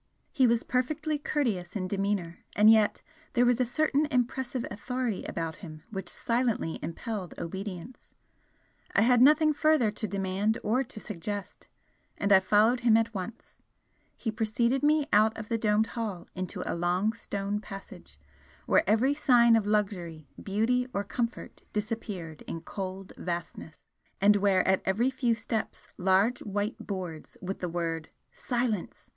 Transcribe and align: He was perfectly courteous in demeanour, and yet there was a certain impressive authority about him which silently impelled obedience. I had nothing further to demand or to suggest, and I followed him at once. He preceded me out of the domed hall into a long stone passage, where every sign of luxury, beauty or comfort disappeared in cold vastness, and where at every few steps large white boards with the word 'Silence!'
He 0.31 0.47
was 0.47 0.63
perfectly 0.63 1.19
courteous 1.19 1.75
in 1.75 1.87
demeanour, 1.87 2.39
and 2.55 2.71
yet 2.71 3.03
there 3.33 3.45
was 3.45 3.61
a 3.61 3.67
certain 3.67 4.07
impressive 4.07 4.65
authority 4.71 5.23
about 5.25 5.57
him 5.57 5.83
which 5.91 6.09
silently 6.09 6.79
impelled 6.81 7.35
obedience. 7.37 8.15
I 8.95 9.01
had 9.01 9.21
nothing 9.21 9.53
further 9.53 9.91
to 9.91 10.07
demand 10.07 10.57
or 10.63 10.83
to 10.83 10.99
suggest, 10.99 11.67
and 12.17 12.31
I 12.33 12.39
followed 12.39 12.79
him 12.79 12.97
at 12.97 13.13
once. 13.13 13.59
He 14.17 14.31
preceded 14.31 14.81
me 14.81 15.05
out 15.13 15.37
of 15.37 15.49
the 15.49 15.57
domed 15.59 15.85
hall 15.93 16.27
into 16.33 16.63
a 16.65 16.73
long 16.73 17.13
stone 17.13 17.59
passage, 17.61 18.17
where 18.65 18.83
every 18.89 19.13
sign 19.13 19.55
of 19.55 19.67
luxury, 19.67 20.27
beauty 20.41 20.87
or 20.95 21.03
comfort 21.03 21.61
disappeared 21.73 22.41
in 22.47 22.61
cold 22.61 23.13
vastness, 23.17 23.75
and 24.19 24.37
where 24.37 24.67
at 24.67 24.81
every 24.83 25.11
few 25.11 25.35
steps 25.35 25.89
large 25.99 26.39
white 26.41 26.79
boards 26.87 27.37
with 27.39 27.59
the 27.59 27.69
word 27.69 28.09
'Silence!' 28.33 29.07